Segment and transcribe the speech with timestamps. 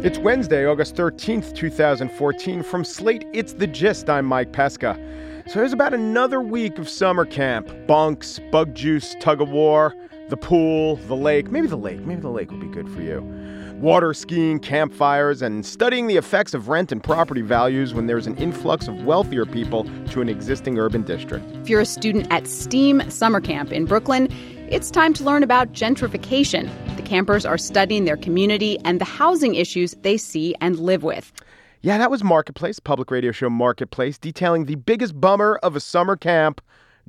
[0.00, 2.62] It's Wednesday, August 13th, 2014.
[2.62, 4.08] From Slate, it's The Gist.
[4.08, 4.98] I'm Mike Pesca.
[5.48, 7.70] So here's about another week of summer camp.
[7.86, 9.94] Bunks, bug juice, tug of war,
[10.30, 11.50] the pool, the lake.
[11.50, 12.00] Maybe the lake.
[12.00, 13.20] Maybe the lake would be good for you.
[13.82, 18.34] Water skiing, campfires, and studying the effects of rent and property values when there's an
[18.38, 21.44] influx of wealthier people to an existing urban district.
[21.56, 24.28] If you're a student at STEAM Summer Camp in Brooklyn,
[24.70, 26.68] it's time to learn about gentrification.
[26.96, 31.32] The campers are studying their community and the housing issues they see and live with.
[31.80, 36.16] Yeah, that was Marketplace, public radio show Marketplace, detailing the biggest bummer of a summer
[36.16, 36.60] camp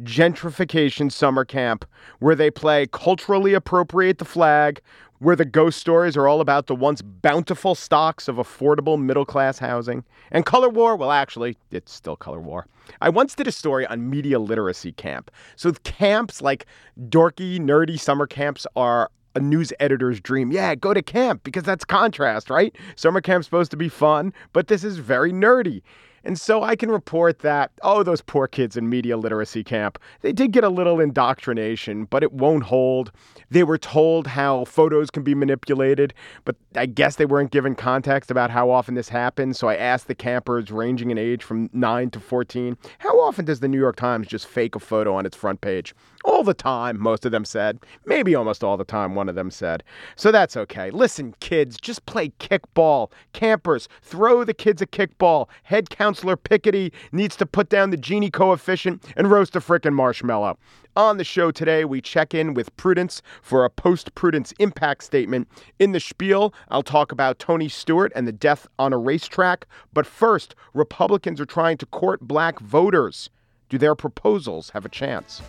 [0.03, 1.85] gentrification summer camp,
[2.19, 4.81] where they play culturally appropriate the flag,
[5.19, 9.59] where the ghost stories are all about the once bountiful stocks of affordable middle class
[9.59, 10.03] housing.
[10.31, 12.67] And Color War, well, actually, it's still Color War.
[13.01, 15.29] I once did a story on media literacy camp.
[15.55, 16.65] So camps like
[17.09, 20.51] dorky, nerdy summer camps are a news editor's dream.
[20.51, 22.75] Yeah, go to camp because that's contrast, right?
[22.95, 25.81] Summer camp's supposed to be fun, but this is very nerdy.
[26.23, 30.31] And so I can report that, oh, those poor kids in media literacy camp, they
[30.31, 33.11] did get a little indoctrination, but it won't hold.
[33.49, 36.13] They were told how photos can be manipulated,
[36.45, 39.57] but I guess they weren't given context about how often this happens.
[39.57, 43.59] So I asked the campers, ranging in age from 9 to 14, how often does
[43.59, 45.93] the New York Times just fake a photo on its front page?
[46.25, 47.79] All the time, most of them said.
[48.05, 49.83] Maybe almost all the time, one of them said.
[50.17, 50.91] So that's okay.
[50.91, 53.09] Listen, kids, just play kickball.
[53.31, 55.47] Campers, throw the kids a kickball.
[55.63, 60.57] Head Counselor Piketty needs to put down the Gini coefficient and roast a frickin' marshmallow.
[60.97, 65.47] On the show today, we check in with Prudence for a post Prudence impact statement.
[65.79, 69.65] In the spiel, I'll talk about Tony Stewart and the death on a racetrack.
[69.93, 73.29] But first, Republicans are trying to court black voters.
[73.69, 75.41] Do their proposals have a chance?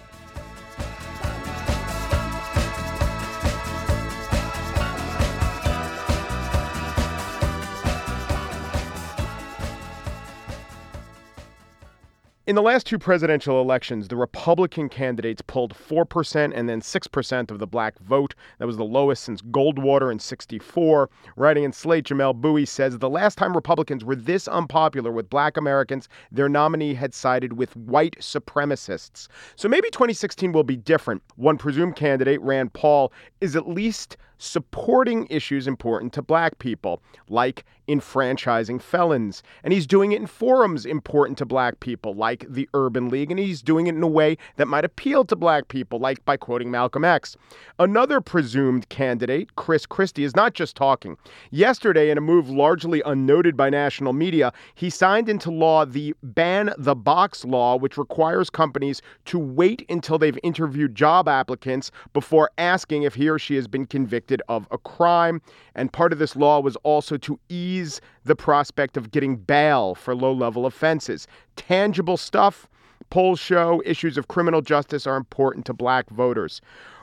[12.50, 17.61] In the last two presidential elections, the Republican candidates pulled 4% and then 6% of
[17.61, 18.34] the black vote.
[18.58, 21.08] That was the lowest since Goldwater in 64.
[21.36, 25.56] Writing in Slate, Jamelle Bouie says the last time Republicans were this unpopular with black
[25.56, 29.28] Americans, their nominee had sided with white supremacists.
[29.55, 31.22] So maybe 2016 will be different.
[31.36, 37.64] One presumed candidate, Rand Paul, is at least supporting issues important to black people, like
[37.89, 39.42] enfranchising felons.
[39.64, 43.30] And he's doing it in forums important to black people, like the Urban League.
[43.30, 46.36] And he's doing it in a way that might appeal to black people, like by
[46.36, 47.36] quoting Malcolm X.
[47.79, 51.17] Another presumed candidate, Chris Christie, is not just talking.
[51.50, 56.73] Yesterday, in a move largely unnoted by national media, he signed into law the Ban
[56.79, 63.02] the Box law, which requires companies to wait until they've interviewed job applicants before asking
[63.02, 65.41] if he or she has been convicted convicted of a crime.
[65.74, 70.14] And part of this law was also to ease the prospect of getting bail for
[70.14, 71.27] low level offenses.
[71.57, 72.68] Tangible stuff.
[73.11, 76.61] Polls show issues of criminal justice are important to black voters.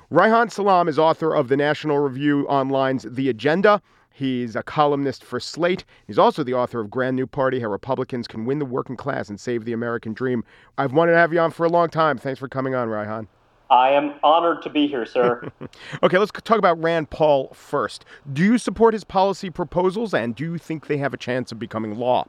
[0.09, 3.81] Reihan Salam is author of the National Review Online's The Agenda.
[4.09, 5.83] He's a columnist for Slate.
[6.07, 9.29] He's also the author of Grand New Party How Republicans Can Win the Working Class
[9.29, 10.43] and Save the American Dream.
[10.77, 12.17] I've wanted to have you on for a long time.
[12.17, 13.27] Thanks for coming on, Reihan.
[13.69, 15.51] I am honored to be here, sir.
[16.03, 18.05] okay, let's talk about Rand Paul first.
[18.31, 21.59] Do you support his policy proposals and do you think they have a chance of
[21.59, 22.27] becoming law?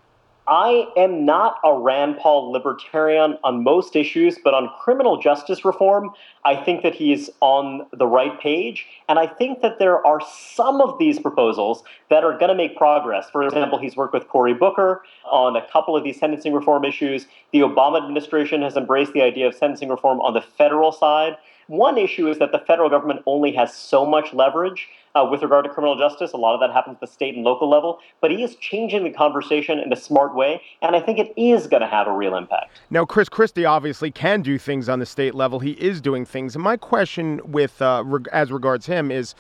[0.49, 6.11] I am not a Rand Paul libertarian on most issues, but on criminal justice reform,
[6.47, 8.87] I think that he is on the right page.
[9.11, 10.21] And I think that there are
[10.57, 13.29] some of these proposals that are going to make progress.
[13.31, 17.27] For example, he's worked with Cory Booker on a couple of these sentencing reform issues.
[17.53, 21.37] The Obama administration has embraced the idea of sentencing reform on the federal side.
[21.67, 25.65] One issue is that the federal government only has so much leverage uh, with regard
[25.65, 26.33] to criminal justice.
[26.33, 29.05] A lot of that happens at the state and local level, but he is changing
[29.05, 32.13] the conversation in a smart way, and I think it is going to have a
[32.13, 32.81] real impact.
[32.91, 35.61] Now, Chris Christie obviously can do things on the state level.
[35.61, 36.55] He is doing things.
[36.55, 39.35] And my question with uh, reg- as regards him is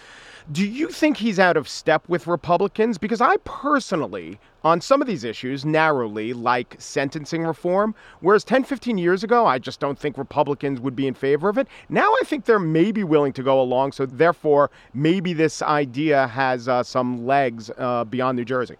[0.50, 2.96] do you think he's out of step with Republicans?
[2.96, 8.96] Because I personally, on some of these issues, narrowly like sentencing reform, whereas 10, 15
[8.96, 11.68] years ago, I just don't think Republicans would be in favor of it.
[11.90, 13.92] Now I think they're maybe willing to go along.
[13.92, 18.76] So therefore, maybe this idea has uh, some legs uh, beyond New Jersey.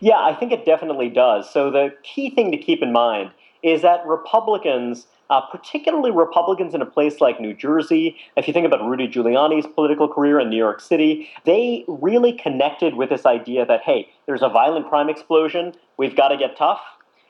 [0.00, 1.50] Yeah, I think it definitely does.
[1.52, 3.30] So the key thing to keep in mind
[3.62, 8.18] is that Republicans uh, particularly Republicans in a place like New Jersey.
[8.36, 12.96] If you think about Rudy Giuliani's political career in New York City, they really connected
[12.96, 16.82] with this idea that, hey, there's a violent crime explosion, we've got to get tough.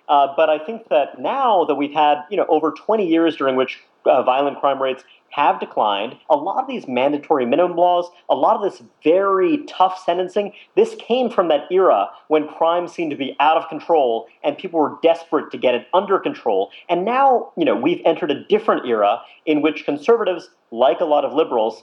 [0.08, 3.54] Uh, but I think that now that we've had, you know, over 20 years during
[3.54, 6.16] which uh, violent crime rates have declined.
[6.30, 10.94] A lot of these mandatory minimum laws, a lot of this very tough sentencing, this
[10.96, 14.98] came from that era when crime seemed to be out of control and people were
[15.02, 16.70] desperate to get it under control.
[16.88, 21.24] And now, you know, we've entered a different era in which conservatives, like a lot
[21.24, 21.82] of liberals,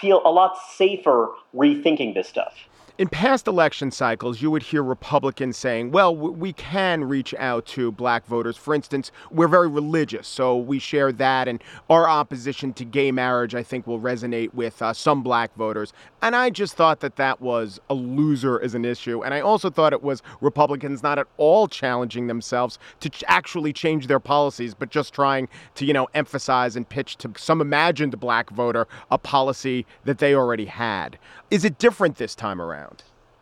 [0.00, 2.54] feel a lot safer rethinking this stuff
[2.98, 7.92] in past election cycles, you would hear Republicans saying, well, we can reach out to
[7.92, 8.56] black voters.
[8.56, 13.54] For instance, we're very religious, so we share that, and our opposition to gay marriage,
[13.54, 15.92] I think, will resonate with uh, some black voters.
[16.22, 19.22] And I just thought that that was a loser as an issue.
[19.22, 23.72] And I also thought it was Republicans not at all challenging themselves to ch- actually
[23.74, 28.18] change their policies, but just trying to, you know, emphasize and pitch to some imagined
[28.18, 31.18] black voter a policy that they already had.
[31.50, 32.85] Is it different this time around?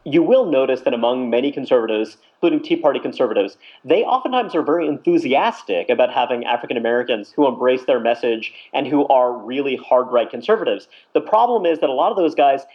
[0.07, 3.57] You will notice that among many conservatives, including Tea Party conservatives,
[3.87, 9.09] they oftentimes are very enthusiastic about having African Americans who embrace their message and who
[9.09, 10.89] are really hard right conservatives.
[11.15, 12.67] The problem is that a lot of those guys,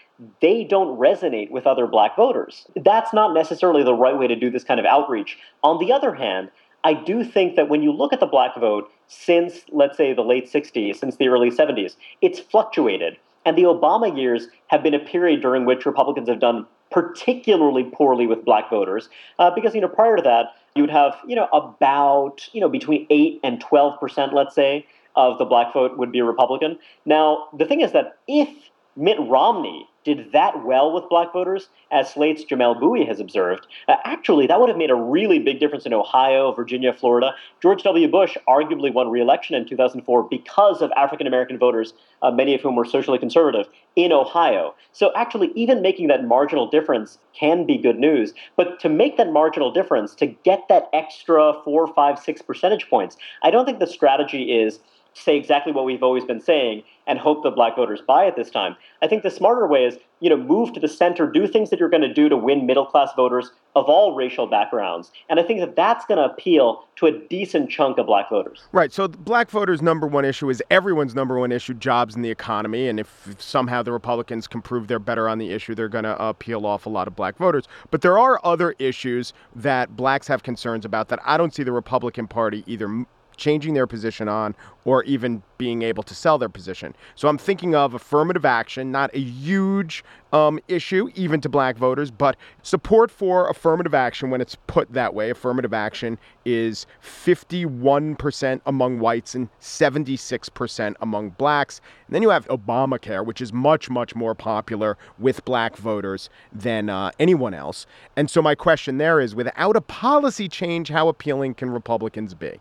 [0.41, 2.65] they don't resonate with other black voters.
[2.75, 5.37] That's not necessarily the right way to do this kind of outreach.
[5.61, 6.49] On the other hand,
[6.83, 10.23] I do think that when you look at the black vote since, let's say, the
[10.23, 13.17] late 60s, since the early 70s, it's fluctuated.
[13.45, 18.27] And the Obama years have been a period during which Republicans have done particularly poorly
[18.27, 21.47] with black voters uh, because you know prior to that you would have you know
[21.53, 26.11] about you know between 8 and 12 percent let's say of the black vote would
[26.11, 26.79] be republican.
[27.05, 28.49] Now the thing is that if
[28.95, 33.95] mitt romney did that well with black voters, as Slate's Jamelle Bouie has observed, uh,
[34.03, 37.33] actually, that would have made a really big difference in Ohio, Virginia, Florida.
[37.61, 38.07] George W.
[38.07, 42.75] Bush arguably won re-election in 2004 because of African American voters, uh, many of whom
[42.75, 44.73] were socially conservative, in Ohio.
[44.91, 48.33] So actually, even making that marginal difference can be good news.
[48.55, 53.17] But to make that marginal difference, to get that extra four, five, six percentage points,
[53.43, 54.79] I don't think the strategy is
[55.13, 58.49] say exactly what we've always been saying and hope the black voters buy it this
[58.51, 58.75] time.
[59.01, 61.79] I think the smarter way is, you know, move to the center, do things that
[61.79, 65.11] you're going to do to win middle class voters of all racial backgrounds.
[65.29, 68.63] And I think that that's going to appeal to a decent chunk of black voters.
[68.71, 68.91] Right.
[68.91, 72.87] So black voters' number one issue is everyone's number one issue, jobs and the economy.
[72.87, 76.19] And if somehow the Republicans can prove they're better on the issue, they're going to
[76.19, 77.67] uh, peel off a lot of black voters.
[77.89, 81.71] But there are other issues that blacks have concerns about that I don't see the
[81.71, 83.05] Republican Party either
[83.39, 84.55] changing their position on
[84.85, 86.95] or even being able to sell their position.
[87.15, 92.11] So I'm thinking of affirmative action, not a huge um, issue, even to black voters,
[92.11, 95.29] but support for affirmative action when it's put that way.
[95.29, 101.81] Affirmative action is 51% among whites and 76% among blacks.
[102.07, 106.89] And then you have Obamacare, which is much, much more popular with black voters than
[106.89, 107.85] uh, anyone else.
[108.15, 112.59] And so my question there is without a policy change, how appealing can Republicans be?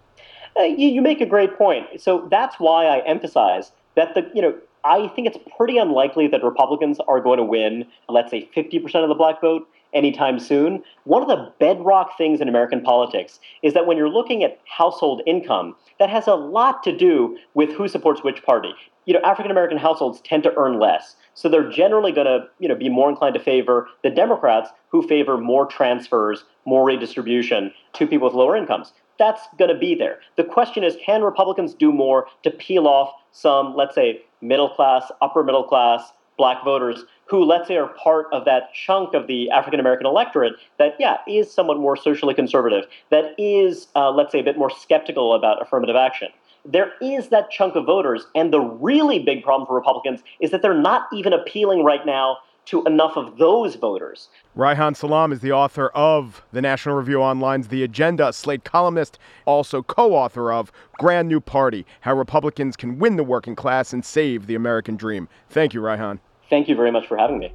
[0.58, 1.86] Uh, you, you make a great point.
[2.00, 6.42] So that's why I emphasize that the you know I think it's pretty unlikely that
[6.42, 10.82] Republicans are going to win, let's say, 50% of the black vote anytime soon.
[11.04, 15.22] One of the bedrock things in American politics is that when you're looking at household
[15.26, 18.72] income, that has a lot to do with who supports which party.
[19.06, 21.16] You know, African American households tend to earn less.
[21.34, 25.06] So they're generally going to, you know, be more inclined to favor the Democrats who
[25.06, 30.20] favor more transfers, more redistribution to people with lower incomes that's going to be there.
[30.36, 35.10] The question is can Republicans do more to peel off some, let's say, middle class,
[35.20, 39.50] upper middle class black voters who, let's say, are part of that chunk of the
[39.50, 44.40] African American electorate that, yeah, is somewhat more socially conservative, that is, uh, let's say,
[44.40, 46.28] a bit more skeptical about affirmative action.
[46.64, 50.62] There is that chunk of voters, and the really big problem for Republicans is that
[50.62, 52.38] they're not even appealing right now
[52.68, 54.28] to enough of those voters.
[54.56, 59.82] Reihan Salam is the author of the National Review Online's The Agenda, Slate columnist, also
[59.82, 64.46] co author of Grand New Party How Republicans Can Win the Working Class and Save
[64.46, 65.28] the American Dream.
[65.48, 66.18] Thank you, Reihan.
[66.50, 67.52] Thank you very much for having me.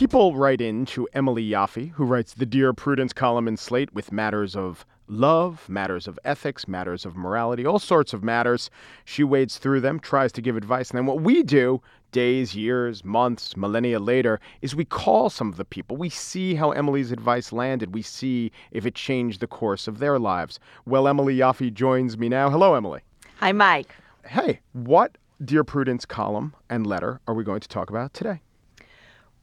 [0.00, 4.12] People write in to Emily Yoffe, who writes the Dear Prudence column in Slate with
[4.12, 8.70] matters of love, matters of ethics, matters of morality, all sorts of matters.
[9.04, 10.88] She wades through them, tries to give advice.
[10.88, 15.58] And then what we do, days, years, months, millennia later, is we call some of
[15.58, 15.98] the people.
[15.98, 17.92] We see how Emily's advice landed.
[17.92, 20.58] We see if it changed the course of their lives.
[20.86, 22.48] Well, Emily Yoffe joins me now.
[22.48, 23.02] Hello, Emily.
[23.36, 23.94] Hi, Mike.
[24.24, 28.40] Hey, what Dear Prudence column and letter are we going to talk about today?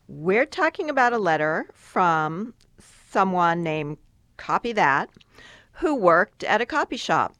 [0.07, 2.53] We're talking about a letter from
[3.09, 3.97] someone named
[4.37, 5.09] Copy That
[5.73, 7.35] who worked at a copy shop.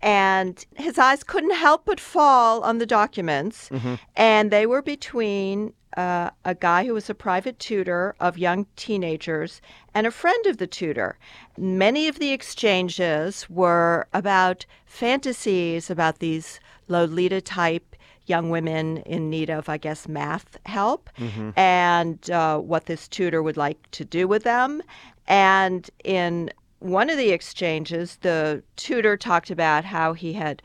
[0.00, 3.68] and his eyes couldn't help but fall on the documents,
[4.14, 9.60] and they were between uh, a guy who was a private tutor of young teenagers
[9.94, 11.18] and a friend of the tutor.
[11.56, 17.96] Many of the exchanges were about fantasies about these Lolita type
[18.28, 21.10] young women in need of, I guess, math help,
[21.56, 24.82] and uh, what this tutor would like to do with them.
[25.26, 30.62] And in one of the exchanges, the tutor talked about how he had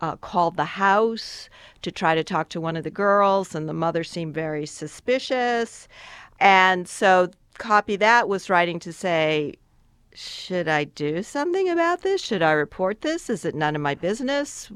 [0.00, 1.48] uh, called the house
[1.82, 5.88] to try to talk to one of the girls, and the mother seemed very suspicious.
[6.38, 9.54] And so, copy that was writing to say,
[10.14, 12.22] should I do something about this?
[12.22, 13.28] Should I report this?
[13.28, 14.70] Is it none of my business?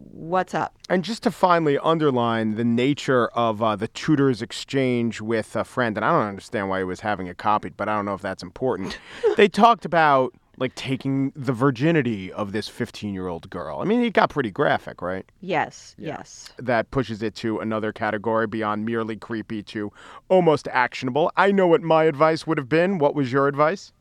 [0.00, 0.74] What's up?
[0.88, 5.96] And just to finally underline the nature of uh, the tutor's exchange with a friend,
[5.96, 8.22] and I don't understand why he was having it copied, but I don't know if
[8.22, 8.98] that's important.
[9.36, 13.80] they talked about like taking the virginity of this 15 year old girl.
[13.80, 15.24] I mean, it got pretty graphic, right?
[15.40, 16.50] Yes, yes.
[16.58, 19.92] That pushes it to another category beyond merely creepy to
[20.28, 21.30] almost actionable.
[21.36, 22.98] I know what my advice would have been.
[22.98, 23.92] What was your advice?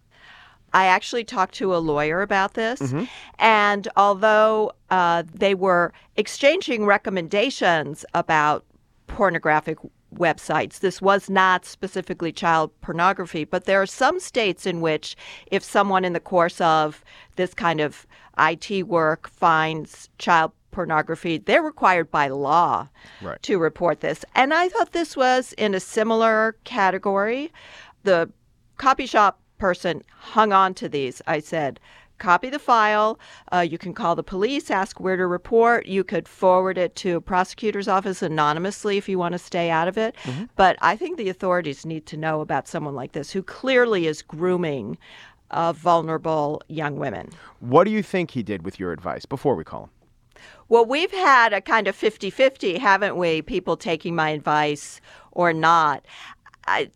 [0.73, 2.93] I actually talked to a lawyer about this,
[3.37, 8.65] and although uh, they were exchanging recommendations about
[9.07, 9.77] pornographic
[10.15, 15.15] websites, this was not specifically child pornography, but there are some states in which,
[15.47, 17.03] if someone in the course of
[17.35, 18.05] this kind of
[18.39, 22.87] IT work finds child pornography, they're required by law
[23.21, 23.41] Right.
[23.43, 24.23] to report this.
[24.35, 27.51] And I thought this was in a similar category.
[28.03, 28.29] The
[28.77, 31.21] copy shop person hung on to these.
[31.27, 31.79] I said,
[32.17, 33.19] copy the file.
[33.51, 35.85] Uh, you can call the police, ask where to report.
[35.85, 39.87] You could forward it to a prosecutor's office anonymously if you want to stay out
[39.87, 40.15] of it.
[40.55, 44.21] But I think the authorities need to know about someone like this who clearly is
[44.21, 44.97] grooming
[45.51, 47.29] uh, vulnerable young women.
[47.59, 49.89] What do you think he did with your advice before we call him?
[50.67, 53.41] Well, we've had a kind of 50 50, haven't we?
[53.41, 55.01] People taking my advice
[55.31, 56.05] or not.
[56.67, 56.91] I,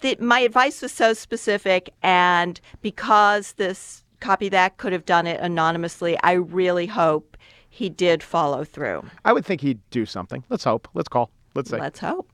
[0.00, 5.40] the, my advice was so specific, and because this copy that could have done it
[5.40, 7.36] anonymously, I really hope
[7.68, 9.04] he did follow through.
[9.24, 10.44] I would think he'd do something.
[10.48, 10.88] Let's hope.
[10.94, 11.30] Let's call.
[11.54, 11.78] Let's say.
[11.78, 12.28] Let's hope.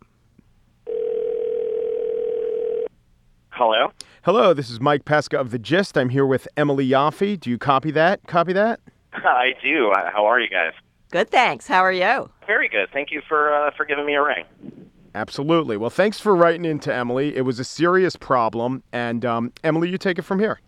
[3.50, 3.92] Hello?
[4.22, 5.96] Hello, this is Mike Pesca of The Gist.
[5.96, 7.38] I'm here with Emily Yoffe.
[7.38, 8.26] Do you copy that?
[8.26, 8.80] Copy that?
[9.12, 9.92] I do.
[10.12, 10.72] How are you guys?
[11.12, 11.68] Good, thanks.
[11.68, 12.28] How are you?
[12.46, 12.88] Very good.
[12.92, 14.44] Thank you for uh, for giving me a ring.
[15.14, 15.76] Absolutely.
[15.76, 17.36] Well, thanks for writing in to Emily.
[17.36, 18.82] It was a serious problem.
[18.92, 20.60] And um, Emily, you take it from here.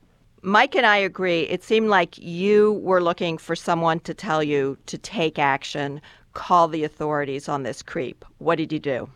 [0.43, 1.41] Mike and I agree.
[1.43, 6.01] It seemed like you were looking for someone to tell you to take action,
[6.35, 8.25] call the authorities on this creep.
[8.39, 9.09] What did you do?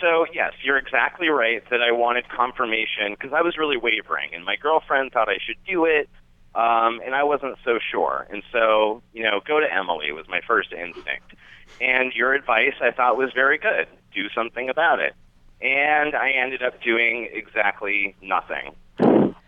[0.00, 4.44] So yes, you're exactly right that I wanted confirmation because I was really wavering, and
[4.44, 6.08] my girlfriend thought I should do it,
[6.54, 8.26] um, and I wasn't so sure.
[8.30, 11.34] And so, you know, go to Emily was my first instinct.
[11.80, 13.88] And your advice I thought was very good.
[14.14, 15.14] Do something about it.
[15.60, 18.74] And I ended up doing exactly nothing.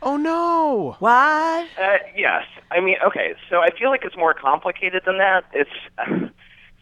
[0.02, 0.96] Oh, no.
[0.98, 1.68] What?
[1.80, 2.44] Uh, yes.
[2.70, 3.34] I mean, okay.
[3.50, 5.44] So I feel like it's more complicated than that.
[5.52, 5.70] It's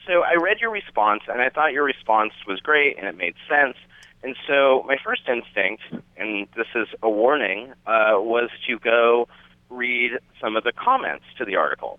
[0.07, 3.35] so I read your response and I thought your response was great and it made
[3.49, 3.77] sense.
[4.23, 5.83] And so my first instinct,
[6.17, 9.29] and this is a warning, uh, was to go
[9.71, 11.99] read some of the comments to the article.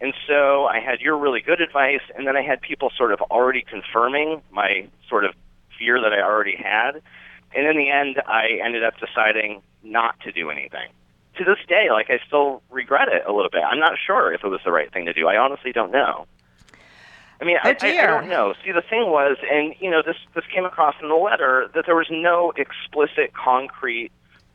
[0.00, 3.20] And so I had your really good advice, and then I had people sort of
[3.22, 5.34] already confirming my sort of
[5.78, 7.00] fear that I already had.
[7.54, 10.88] And in the end, I ended up deciding not to do anything.
[11.38, 13.62] To this day, like I still regret it a little bit.
[13.62, 15.26] I'm not sure if it was the right thing to do.
[15.26, 16.26] I honestly don't know.
[17.40, 18.54] I mean, oh, I, I, I don't know.
[18.64, 21.86] See, the thing was, and you know, this this came across in the letter that
[21.86, 24.12] there was no explicit, concrete,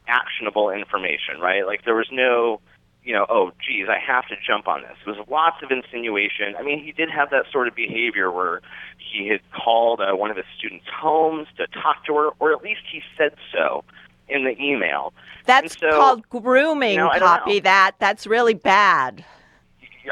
[0.09, 1.39] actionable information.
[1.39, 1.65] Right?
[1.65, 2.59] Like there was no,
[3.03, 4.97] you know, oh, geez, I have to jump on this.
[5.05, 6.55] It was lots of insinuation.
[6.57, 8.61] I mean, he did have that sort of behavior where
[8.97, 12.61] he had called uh, one of his students' homes to talk to her, or at
[12.61, 13.83] least he said so
[14.27, 15.13] in the email.
[15.45, 17.95] That's so, called grooming, you know, copy that.
[17.99, 19.23] That's really bad.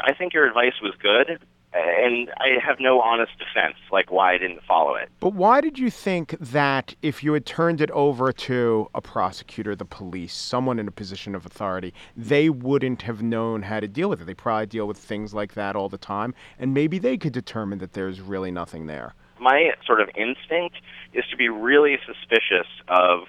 [0.02, 1.40] I think your advice was good,
[1.78, 5.08] and I have no honest defense, like why I didn't follow it.
[5.20, 9.74] But why did you think that if you had turned it over to a prosecutor,
[9.74, 14.08] the police, someone in a position of authority, they wouldn't have known how to deal
[14.08, 14.24] with it?
[14.24, 17.78] They probably deal with things like that all the time, and maybe they could determine
[17.78, 19.14] that there's really nothing there.
[19.40, 20.76] My sort of instinct
[21.12, 23.20] is to be really suspicious of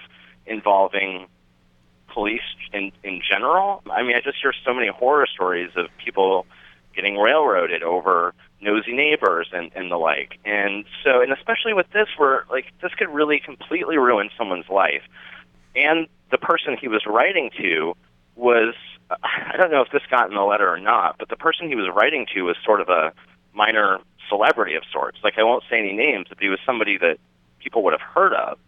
[0.46, 1.26] involving
[2.12, 2.40] police
[2.72, 3.82] in in general.
[3.90, 6.46] I mean, I just hear so many horror stories of people
[6.94, 10.38] getting railroaded over nosy neighbors and, and the like.
[10.44, 15.02] And so, and especially with this, where like this could really completely ruin someone's life.
[15.74, 17.94] And the person he was writing to
[18.36, 18.74] was
[19.10, 21.74] I don't know if this got in the letter or not, but the person he
[21.74, 23.12] was writing to was sort of a
[23.52, 25.18] minor celebrity of sorts.
[25.24, 27.18] Like I won't say any names, but he was somebody that
[27.58, 28.58] people would have heard of.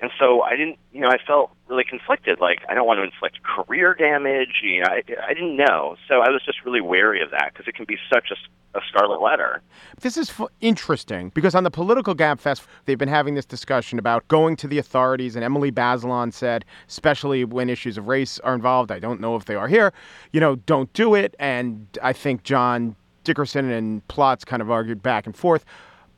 [0.00, 2.40] And so I didn't, you know, I felt really conflicted.
[2.40, 4.60] Like I don't want to inflict career damage.
[4.62, 7.66] You know, I, I didn't know, so I was just really wary of that because
[7.66, 9.60] it can be such a, a scarlet letter.
[10.00, 14.26] This is f- interesting because on the political gabfest, they've been having this discussion about
[14.28, 18.92] going to the authorities, and Emily Bazelon said, especially when issues of race are involved,
[18.92, 19.92] I don't know if they are here,
[20.32, 21.34] you know, don't do it.
[21.40, 25.64] And I think John Dickerson and Plotz kind of argued back and forth.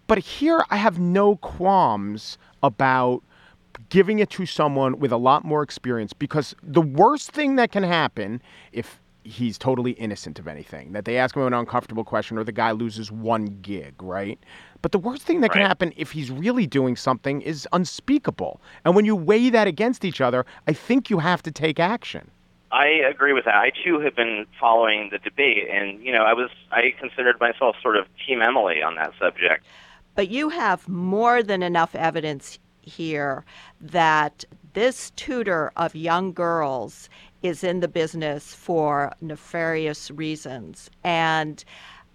[0.06, 3.22] But here I have no qualms about
[3.88, 7.82] giving it to someone with a lot more experience because the worst thing that can
[7.82, 12.44] happen if he's totally innocent of anything that they ask him an uncomfortable question or
[12.44, 14.38] the guy loses one gig right
[14.82, 18.96] but the worst thing that can happen if he's really doing something is unspeakable and
[18.96, 22.30] when you weigh that against each other i think you have to take action
[22.72, 23.56] I agree with that.
[23.56, 27.74] I too have been following the debate, and you know, I was I considered myself
[27.82, 29.64] sort of Team Emily on that subject.
[30.14, 32.58] But you have more than enough evidence
[32.90, 33.44] here
[33.80, 34.44] that
[34.74, 37.08] this tutor of young girls
[37.42, 40.90] is in the business for nefarious reasons.
[41.02, 41.64] And,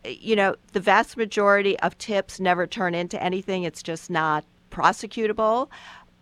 [0.05, 5.70] you know, the vast majority of tips never turn into anything, it's just not prosecutable.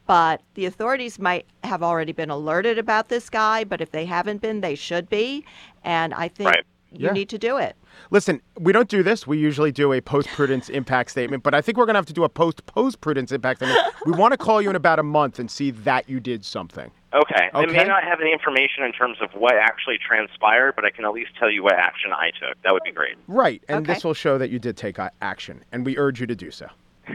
[0.06, 4.42] But the authorities might have already been alerted about this guy, but if they haven't
[4.42, 5.46] been, they should be.
[5.84, 6.66] And I think Right.
[6.92, 7.14] you Yeah.
[7.14, 7.78] need to do it.
[8.12, 11.62] Listen we don't do this we usually do a post prudence impact statement but i
[11.62, 14.32] think we're going to have to do a post post prudence impact statement we want
[14.32, 17.50] to call you in about a month and see that you did something Okay.
[17.54, 21.06] I may not have any information in terms of what actually transpired, but I can
[21.06, 22.60] at least tell you what action I took.
[22.64, 23.18] That would be great.
[23.28, 23.94] Right, and Okay.
[23.94, 26.66] this will show that you did take action, and we urge you to do so.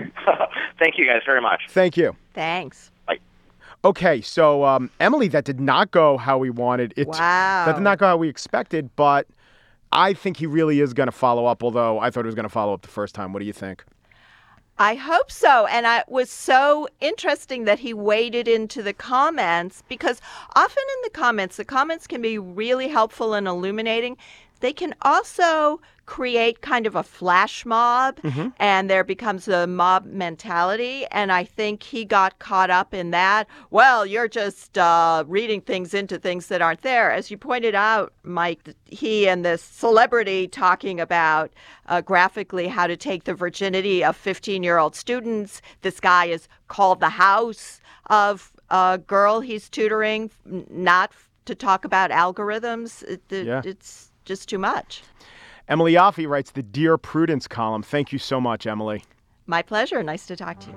[0.79, 1.63] Thank you guys very much.
[1.71, 2.15] Thank you.
[2.33, 2.93] Thanks.
[3.85, 7.07] Okay, so um, Emily, that did not go how we wanted it.
[7.07, 7.65] Wow.
[7.67, 9.29] That did not go how we expected, but
[9.93, 11.63] I think he really is going to follow up.
[11.63, 13.33] Although I thought he was going to follow up the first time.
[13.33, 13.85] What do you think?
[14.81, 15.67] I hope so.
[15.67, 20.21] And it was so interesting that he waded into the comments because
[20.55, 24.17] often in the comments, the comments can be really helpful and illuminating.
[24.61, 28.19] They can also create kind of a flash mob,
[28.59, 31.05] and there becomes a mob mentality.
[31.11, 33.47] And I think he got caught up in that.
[33.71, 37.13] Well, you're just uh, reading things into things that aren't there.
[37.13, 41.53] As you pointed out, Mike, he and this celebrity talking about
[41.87, 45.61] uh, graphically how to take the virginity of 15 year old students.
[45.83, 50.31] This guy is called the house of a girl he's tutoring,
[50.71, 51.13] not
[51.45, 53.03] to talk about algorithms.
[53.03, 53.61] It, it- Yeah.
[53.63, 55.03] It's just too much.
[55.69, 57.83] Emily Yoffe writes the Dear Prudence column.
[57.83, 59.05] Thank you so much, Emily.
[59.47, 60.03] My pleasure.
[60.03, 60.77] Nice to talk to you.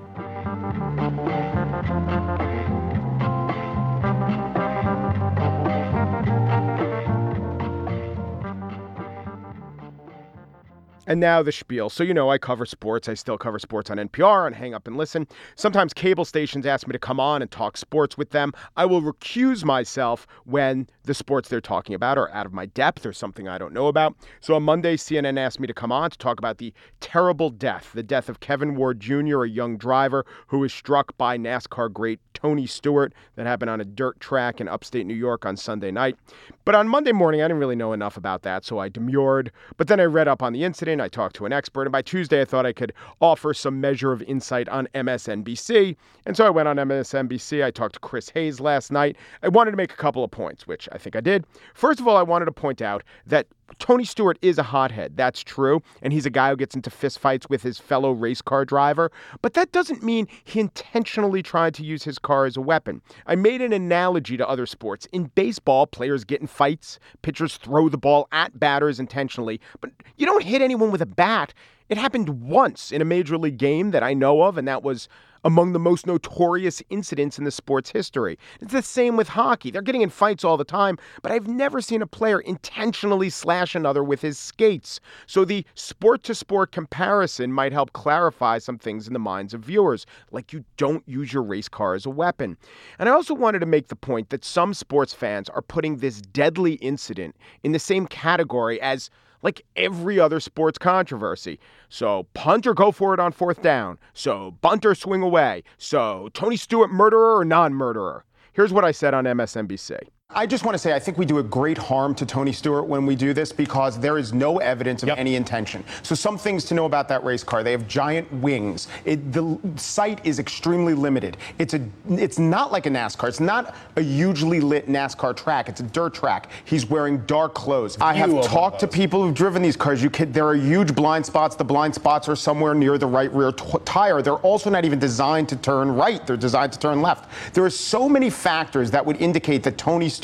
[11.06, 11.90] And now the spiel.
[11.90, 13.08] So, you know, I cover sports.
[13.08, 15.26] I still cover sports on NPR on Hang Up and Listen.
[15.56, 18.52] Sometimes cable stations ask me to come on and talk sports with them.
[18.76, 23.04] I will recuse myself when the sports they're talking about are out of my depth
[23.04, 24.14] or something I don't know about.
[24.40, 27.90] So on Monday, CNN asked me to come on to talk about the terrible death,
[27.94, 32.20] the death of Kevin Ward Jr., a young driver who was struck by NASCAR great
[32.34, 33.12] Tony Stewart.
[33.36, 36.16] That happened on a dirt track in upstate New York on Sunday night.
[36.64, 39.50] But on Monday morning, I didn't really know enough about that, so I demurred.
[39.76, 41.00] But then I read up on the incident.
[41.00, 44.12] I talked to an expert, and by Tuesday, I thought I could offer some measure
[44.12, 45.96] of insight on MSNBC.
[46.26, 47.64] And so I went on MSNBC.
[47.64, 49.16] I talked to Chris Hayes last night.
[49.42, 51.46] I wanted to make a couple of points, which I think I did.
[51.74, 53.46] First of all, I wanted to point out that
[53.78, 55.16] Tony Stewart is a hothead.
[55.16, 55.82] That's true.
[56.02, 59.10] And he's a guy who gets into fistfights with his fellow race car driver.
[59.40, 63.00] But that doesn't mean he intentionally tried to use his car as a weapon.
[63.26, 65.06] I made an analogy to other sports.
[65.12, 70.26] In baseball, players get in fights, pitchers throw the ball at batters intentionally, but you
[70.26, 71.54] don't hit anyone with a bat.
[71.88, 75.08] It happened once in a major league game that I know of, and that was
[75.44, 78.38] among the most notorious incidents in the sport's history.
[78.60, 79.70] It's the same with hockey.
[79.70, 83.74] They're getting in fights all the time, but I've never seen a player intentionally slash
[83.74, 85.00] another with his skates.
[85.26, 89.62] So the sport to sport comparison might help clarify some things in the minds of
[89.62, 92.56] viewers, like you don't use your race car as a weapon.
[92.98, 96.20] And I also wanted to make the point that some sports fans are putting this
[96.20, 99.10] deadly incident in the same category as
[99.42, 101.58] like every other sports controversy.
[101.88, 103.98] So punt or go for it on fourth down.
[104.14, 105.64] So bunt or swing away.
[105.78, 108.24] So Tony Stewart murderer or non-murderer.
[108.52, 109.98] Here's what I said on MSNBC.
[110.34, 112.86] I just want to say I think we do a great harm to Tony Stewart
[112.86, 115.18] when we do this because there is no evidence of yep.
[115.18, 115.84] any intention.
[116.02, 117.62] So some things to know about that race car.
[117.62, 118.88] They have giant wings.
[119.04, 121.36] It, the sight is extremely limited.
[121.58, 123.28] It's a it's not like a NASCAR.
[123.28, 125.68] It's not a hugely lit NASCAR track.
[125.68, 126.50] It's a dirt track.
[126.64, 127.98] He's wearing dark clothes.
[128.00, 130.02] I have talked to people who've driven these cars.
[130.02, 131.56] You can, there are huge blind spots.
[131.56, 134.22] The blind spots are somewhere near the right rear t- tire.
[134.22, 136.26] They're also not even designed to turn right.
[136.26, 137.28] They're designed to turn left.
[137.54, 140.21] There are so many factors that would indicate that Tony Stewart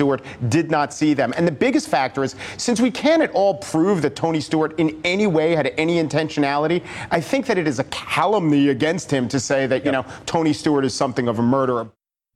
[0.48, 1.32] did not see them.
[1.36, 5.00] And the biggest factor is since we can't at all prove that Tony Stewart in
[5.04, 9.40] any way had any intentionality, I think that it is a calumny against him to
[9.40, 11.90] say that, you know, Tony Stewart is something of a murderer.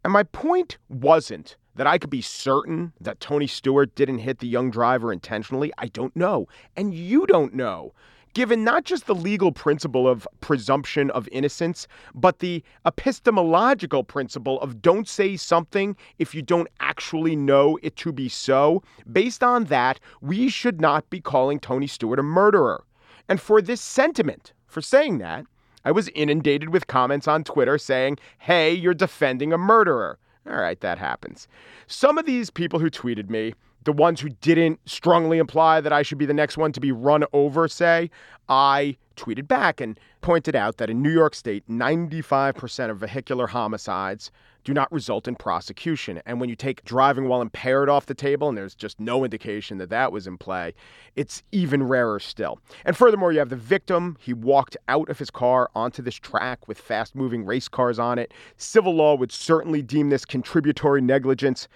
[0.05, 4.49] And my point wasn't that I could be certain that Tony Stewart didn't hit the
[4.49, 5.73] young driver intentionally.
[5.79, 6.47] I don't know.
[6.77, 7.95] And you don't know
[8.35, 14.81] given not just the legal principle of presumption of innocence, but the epistemological principle of
[14.83, 20.01] don't say something if you don't actually know it to be so, based on that,
[20.21, 22.85] we should not be calling Tony Stewart a murderer.
[23.29, 25.47] And for this sentiment, for saying that,
[25.85, 30.19] I was inundated with comments on Twitter saying, hey, you're defending a murderer.
[30.49, 31.49] All right, that happens.
[31.87, 36.03] Some of these people who tweeted me the ones who didn't strongly imply that I
[36.03, 38.11] should be the next one to be run over say,
[38.49, 44.31] I tweeted back and pointed out that in New York State, 95% of vehicular homicides
[44.65, 46.23] do not result in prosecution.
[46.25, 49.79] And when you take driving while impaired off the table, and there's just no indication
[49.79, 50.75] that that was in play,
[51.17, 52.61] it's even rarer still.
[52.85, 54.17] And furthermore, you have the victim.
[54.21, 58.19] He walked out of his car onto this track with fast moving race cars on
[58.19, 58.33] it.
[58.57, 61.67] Civil law would certainly deem this contributory negligence.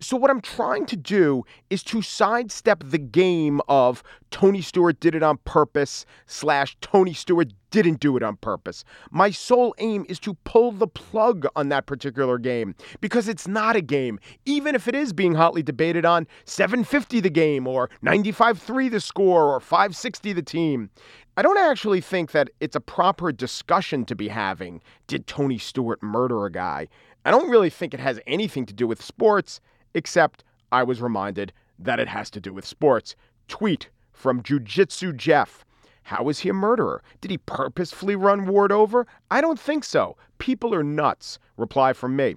[0.00, 5.16] So, what I'm trying to do is to sidestep the game of Tony Stewart did
[5.16, 8.84] it on purpose, slash Tony Stewart didn't do it on purpose.
[9.10, 13.74] My sole aim is to pull the plug on that particular game because it's not
[13.74, 18.56] a game, even if it is being hotly debated on 750 the game or 95
[18.56, 20.90] 3 the score or 560 the team.
[21.36, 24.80] I don't actually think that it's a proper discussion to be having.
[25.08, 26.86] Did Tony Stewart murder a guy?
[27.24, 29.60] I don't really think it has anything to do with sports
[29.94, 33.16] except I was reminded that it has to do with sports.
[33.48, 35.64] Tweet from Jiu Jitsu Jeff.
[36.02, 37.02] How is he a murderer?
[37.20, 39.06] Did he purposefully run Ward over?
[39.30, 40.16] I don't think so.
[40.38, 41.38] People are nuts.
[41.56, 42.36] Reply from me.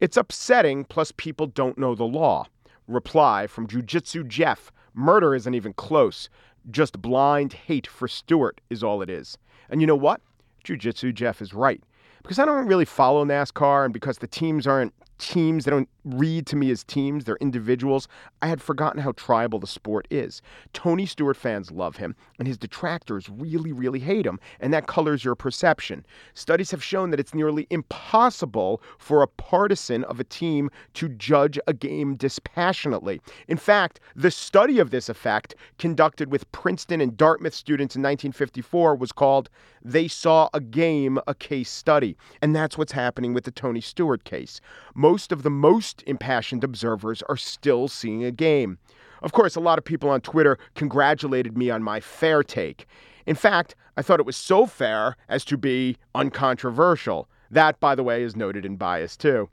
[0.00, 2.46] It's upsetting, plus people don't know the law.
[2.88, 4.72] Reply from Jiu Jitsu Jeff.
[4.94, 6.28] Murder isn't even close.
[6.70, 9.38] Just blind hate for Stewart is all it is.
[9.68, 10.20] And you know what?
[10.64, 11.82] Jiu Jitsu Jeff is right.
[12.22, 15.64] Because I don't really follow NASCAR and because the teams aren't teams.
[15.64, 18.08] They don't read to me as teams, they're individuals.
[18.42, 20.42] I had forgotten how tribal the sport is.
[20.72, 25.24] Tony Stewart fans love him, and his detractors really, really hate him, and that colors
[25.24, 26.04] your perception.
[26.34, 31.58] Studies have shown that it's nearly impossible for a partisan of a team to judge
[31.68, 33.20] a game dispassionately.
[33.46, 38.96] In fact, the study of this effect, conducted with Princeton and Dartmouth students in 1954,
[38.96, 39.48] was called
[39.84, 42.16] They Saw a Game, a Case Study.
[42.40, 44.60] And that's what's happening with the Tony Stewart case.
[44.94, 48.78] Most most of the most impassioned observers are still seeing a game.
[49.20, 52.86] Of course, a lot of people on Twitter congratulated me on my fair take.
[53.26, 57.28] In fact, I thought it was so fair as to be uncontroversial.
[57.50, 59.50] That, by the way, is noted in bias too.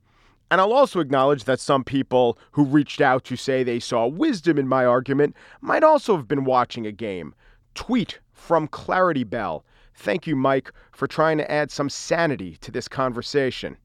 [0.50, 4.58] And I'll also acknowledge that some people who reached out to say they saw wisdom
[4.58, 7.36] in my argument might also have been watching a game.
[7.76, 9.66] Tweet from Clarity Bell.
[9.94, 13.76] Thank you, Mike, for trying to add some sanity to this conversation.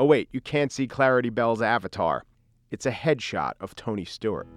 [0.00, 2.24] Oh, wait, you can't see Clarity Bell's avatar.
[2.70, 4.48] It's a headshot of Tony Stewart.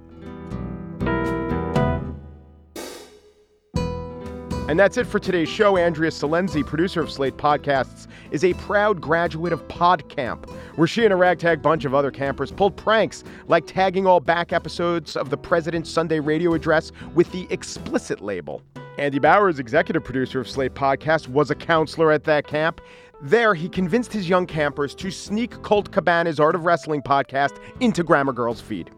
[4.69, 5.75] And that's it for today's show.
[5.75, 11.11] Andrea Silenzi, producer of Slate Podcasts, is a proud graduate of PodCamp, where she and
[11.11, 15.35] a ragtag bunch of other campers pulled pranks like tagging all back episodes of the
[15.35, 18.61] President's Sunday radio address with the explicit label.
[18.97, 22.79] Andy Bowers, executive producer of Slate Podcast, was a counselor at that camp
[23.23, 28.03] there, he convinced his young campers to sneak Colt Cabana's Art of Wrestling podcast into
[28.03, 28.91] Grammar Girl's feed.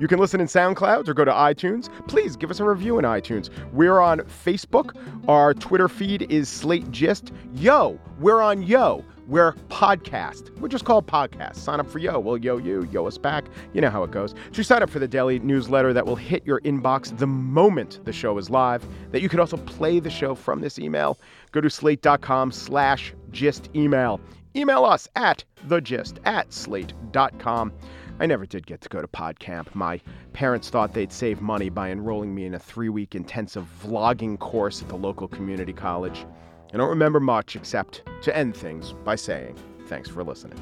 [0.00, 1.88] You can listen in SoundCloud or go to iTunes.
[2.08, 3.50] Please give us a review in iTunes.
[3.72, 4.96] We're on Facebook.
[5.28, 7.32] Our Twitter feed is Slate Gist.
[7.54, 9.04] Yo, we're on Yo.
[9.28, 10.50] We're podcast.
[10.58, 11.56] We're just called podcast.
[11.56, 12.18] Sign up for Yo.
[12.18, 13.44] We'll yo you, yo us back.
[13.72, 14.34] You know how it goes.
[14.52, 18.12] To sign up for the daily newsletter that will hit your inbox the moment the
[18.12, 21.18] show is live, that you can also play the show from this email,
[21.52, 24.20] go to slate.com slash gist email.
[24.56, 27.72] Email us at thegist at slate.com.
[28.20, 29.74] I never did get to go to PodCamp.
[29.74, 30.00] My
[30.32, 34.80] parents thought they'd save money by enrolling me in a three week intensive vlogging course
[34.80, 36.24] at the local community college.
[36.72, 40.58] I don't remember much except to end things by saying thanks for listening.